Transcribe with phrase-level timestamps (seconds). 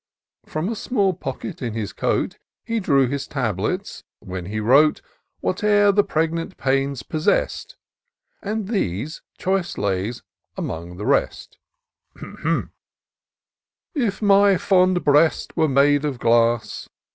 [0.47, 4.99] From a small pocket in his coat He drew his tablets,— ^when he wrote
[5.41, 7.75] Whate'er the pregnant panes possess'd;
[8.41, 10.23] And these choice lays
[10.57, 11.59] among the rest:"
[13.93, 16.89] If my fond breast were made of glass.